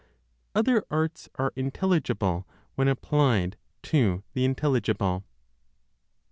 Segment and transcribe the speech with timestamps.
[0.55, 5.23] OTHER ARTS ARE INTELLIGIBLE WHEN APPLIED TO THE INTELLIGIBLE.